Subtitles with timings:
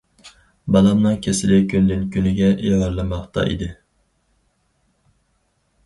[0.75, 3.71] بالامنىڭ كېسىلى كۈندىن- كۈنگە ئېغىرلىماقتا ئىدى.